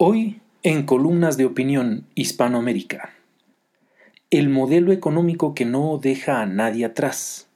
[0.00, 3.14] Hoy, en columnas de opinión Hispanoamérica,
[4.30, 7.48] el modelo económico que no deja a nadie atrás.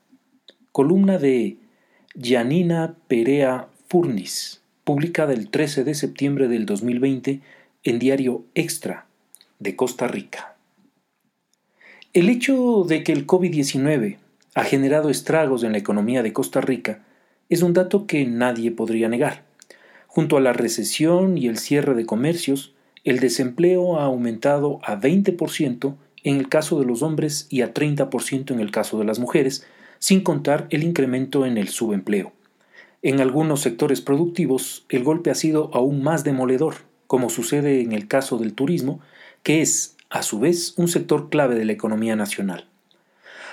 [0.72, 1.56] Columna de
[2.20, 7.42] Janina Perea Furnis, publicada el 13 de septiembre del 2020
[7.84, 9.06] en Diario Extra
[9.60, 10.56] de Costa Rica.
[12.12, 14.16] El hecho de que el COVID-19
[14.56, 17.04] ha generado estragos en la economía de Costa Rica
[17.48, 19.51] es un dato que nadie podría negar.
[20.14, 25.94] Junto a la recesión y el cierre de comercios, el desempleo ha aumentado a 20%
[26.22, 29.66] en el caso de los hombres y a 30% en el caso de las mujeres,
[30.00, 32.34] sin contar el incremento en el subempleo.
[33.00, 36.74] En algunos sectores productivos, el golpe ha sido aún más demoledor,
[37.06, 39.00] como sucede en el caso del turismo,
[39.42, 42.66] que es, a su vez, un sector clave de la economía nacional.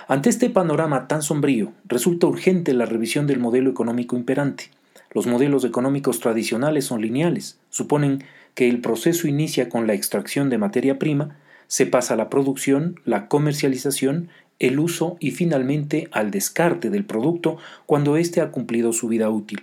[0.10, 4.72] Ante este panorama tan sombrío, resulta urgente la revisión del modelo económico imperante.
[5.12, 8.24] Los modelos económicos tradicionales son lineales, suponen
[8.54, 11.38] que el proceso inicia con la extracción de materia prima,
[11.68, 17.58] se pasa a la producción, la comercialización, el uso y finalmente al descarte del producto
[17.86, 19.62] cuando éste ha cumplido su vida útil.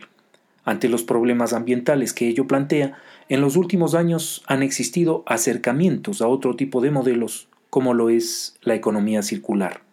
[0.64, 6.28] Ante los problemas ambientales que ello plantea, en los últimos años han existido acercamientos a
[6.28, 9.85] otro tipo de modelos, como lo es la economía circular.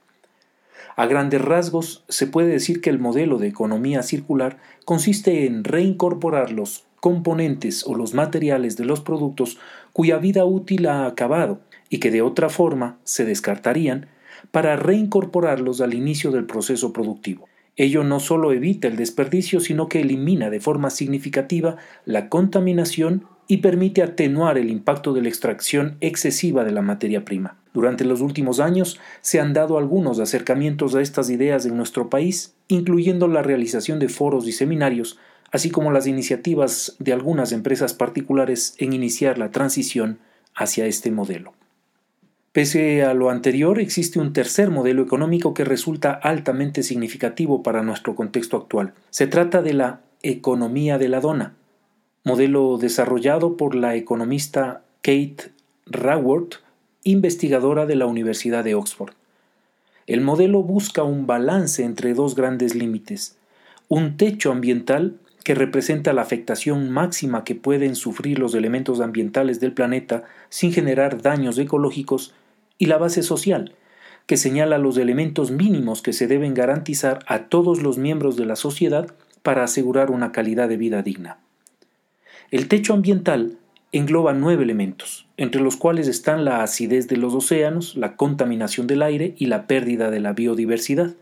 [0.96, 6.52] A grandes rasgos, se puede decir que el modelo de economía circular consiste en reincorporar
[6.52, 9.58] los componentes o los materiales de los productos
[9.92, 14.08] cuya vida útil ha acabado y que de otra forma se descartarían
[14.52, 17.50] para reincorporarlos al inicio del proceso productivo.
[17.76, 23.58] Ello no solo evita el desperdicio, sino que elimina de forma significativa la contaminación y
[23.58, 27.58] permite atenuar el impacto de la extracción excesiva de la materia prima.
[27.74, 32.54] Durante los últimos años se han dado algunos acercamientos a estas ideas en nuestro país,
[32.68, 35.18] incluyendo la realización de foros y seminarios,
[35.52, 40.20] así como las iniciativas de algunas empresas particulares en iniciar la transición
[40.56, 41.54] hacia este modelo.
[42.52, 48.16] Pese a lo anterior, existe un tercer modelo económico que resulta altamente significativo para nuestro
[48.16, 48.94] contexto actual.
[49.09, 51.56] Se trata de la economía de la dona,
[52.24, 55.52] modelo desarrollado por la economista Kate
[55.88, 56.56] Raworth
[57.03, 59.14] investigadora de la Universidad de Oxford.
[60.08, 63.38] El modelo busca un balance entre dos grandes límites,
[63.90, 69.74] un techo ambiental que representa la afectación máxima que pueden sufrir los elementos ambientales del
[69.74, 72.34] planeta sin generar daños ecológicos,
[72.78, 73.74] y la base social,
[74.25, 78.56] que señala los elementos mínimos que se deben garantizar a todos los miembros de la
[78.56, 81.38] sociedad para asegurar una calidad de vida digna.
[82.52, 83.58] El techo ambiental
[83.94, 89.04] engloba nueve elementos, entre los cuales están la acidez de los océanos, la contaminación del
[89.04, 91.14] aire y la pérdida de la biodiversidad.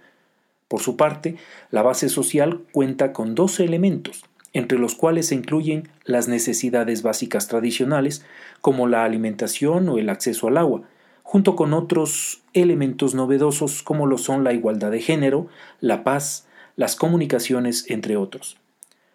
[0.69, 1.35] Por su parte,
[1.69, 4.23] la base social cuenta con doce elementos,
[4.53, 8.25] entre los cuales se incluyen las necesidades básicas tradicionales,
[8.61, 10.83] como la alimentación o el acceso al agua,
[11.23, 15.47] junto con otros elementos novedosos como lo son la igualdad de género,
[15.81, 18.60] la paz, las comunicaciones, entre otros.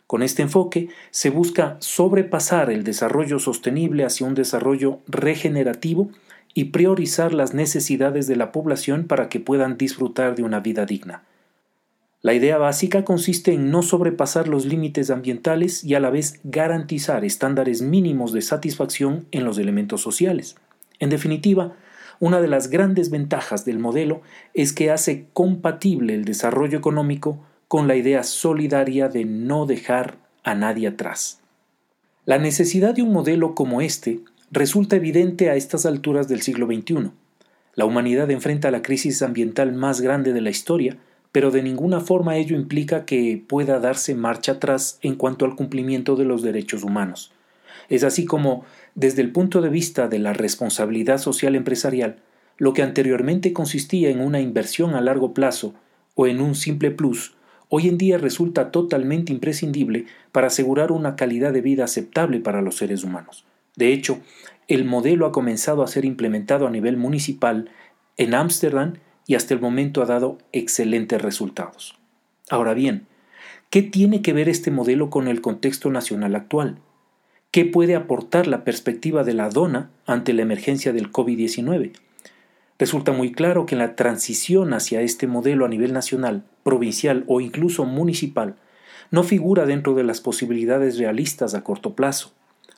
[0.07, 6.11] Con este enfoque se busca sobrepasar el desarrollo sostenible hacia un desarrollo regenerativo
[6.55, 11.25] y priorizar las necesidades de la población para que puedan disfrutar de una vida digna.
[12.23, 17.25] La idea básica consiste en no sobrepasar los límites ambientales y a la vez garantizar
[17.25, 20.57] estándares mínimos de satisfacción en los elementos sociales.
[20.99, 21.75] En definitiva,
[22.19, 24.23] una de las grandes ventajas del modelo
[24.55, 30.55] es que hace compatible el desarrollo económico con la idea solidaria de no dejar a
[30.55, 31.41] nadie atrás.
[32.25, 37.11] La necesidad de un modelo como este resulta evidente a estas alturas del siglo XXI.
[37.75, 40.97] La humanidad enfrenta la crisis ambiental más grande de la historia,
[41.33, 46.17] pero de ninguna forma ello implica que pueda darse marcha atrás en cuanto al cumplimiento
[46.17, 47.33] de los derechos humanos.
[47.89, 52.17] Es así como, desde el punto de vista de la responsabilidad social empresarial,
[52.59, 55.75] lo que anteriormente consistía en una inversión a largo plazo
[56.15, 57.36] o en un simple plus,
[57.69, 62.77] hoy en día resulta totalmente imprescindible para asegurar una calidad de vida aceptable para los
[62.77, 63.45] seres humanos.
[63.77, 64.21] De hecho,
[64.69, 67.71] el modelo ha comenzado a ser implementado a nivel municipal
[68.17, 68.95] en Ámsterdam
[69.27, 71.99] y hasta el momento ha dado excelentes resultados.
[72.49, 73.07] Ahora bien,
[73.71, 76.79] ¿qué tiene que ver este modelo con el contexto nacional actual?
[77.51, 81.93] ¿Qué puede aportar la perspectiva de la dona ante la emergencia del COVID-19?
[82.79, 87.41] Resulta muy claro que en la transición hacia este modelo a nivel nacional, provincial o
[87.41, 88.57] incluso municipal
[89.11, 92.33] no figura dentro de las posibilidades realistas a corto plazo.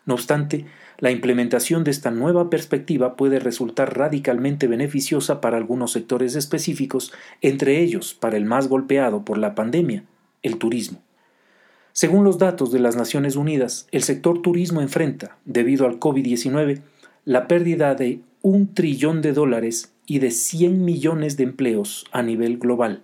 [0.07, 0.67] No obstante,
[0.99, 7.81] la implementación de esta nueva perspectiva puede resultar radicalmente beneficiosa para algunos sectores específicos, entre
[7.81, 10.05] ellos para el más golpeado por la pandemia,
[10.43, 11.03] el turismo.
[11.93, 16.81] Según los datos de las Naciones Unidas, el sector turismo enfrenta, debido al COVID-19,
[17.25, 22.59] la pérdida de un trillón de dólares y de 100 millones de empleos a nivel
[22.59, 23.03] global.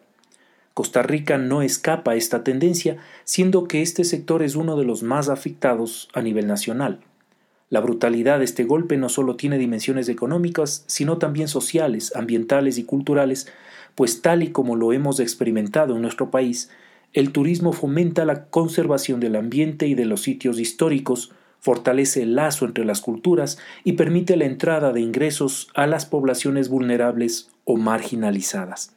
[0.74, 5.02] Costa Rica no escapa a esta tendencia, siendo que este sector es uno de los
[5.02, 7.00] más afectados a nivel nacional.
[7.70, 12.84] La brutalidad de este golpe no solo tiene dimensiones económicas, sino también sociales, ambientales y
[12.84, 13.48] culturales,
[13.94, 16.70] pues tal y como lo hemos experimentado en nuestro país,
[17.12, 21.30] el turismo fomenta la conservación del ambiente y de los sitios históricos,
[21.64, 26.68] fortalece el lazo entre las culturas y permite la entrada de ingresos a las poblaciones
[26.68, 28.94] vulnerables o marginalizadas.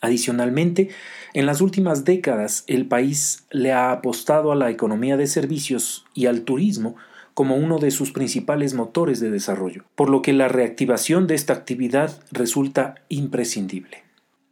[0.00, 0.88] Adicionalmente,
[1.32, 6.26] en las últimas décadas el país le ha apostado a la economía de servicios y
[6.26, 6.96] al turismo
[7.34, 11.52] como uno de sus principales motores de desarrollo, por lo que la reactivación de esta
[11.52, 14.02] actividad resulta imprescindible.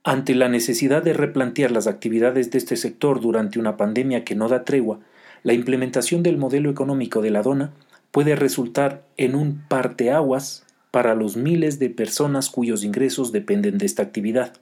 [0.04, 4.48] Ante la necesidad de replantear las actividades de este sector durante una pandemia que no
[4.48, 5.00] da tregua,
[5.42, 7.72] la implementación del modelo económico de la dona
[8.10, 14.02] puede resultar en un parteaguas para los miles de personas cuyos ingresos dependen de esta
[14.02, 14.52] actividad.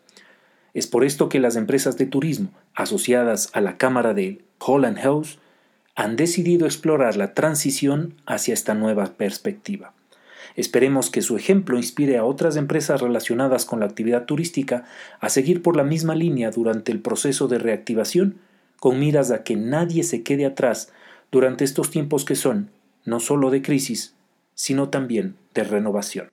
[0.74, 5.38] Es por esto que las empresas de turismo asociadas a la Cámara de Holland House
[5.94, 9.94] han decidido explorar la transición hacia esta nueva perspectiva.
[10.54, 14.84] Esperemos que su ejemplo inspire a otras empresas relacionadas con la actividad turística
[15.20, 18.36] a seguir por la misma línea durante el proceso de reactivación,
[18.80, 20.92] con miras a que nadie se quede atrás
[21.30, 22.70] durante estos tiempos que son
[23.04, 24.14] no solo de crisis,
[24.54, 26.30] sino también de renovación.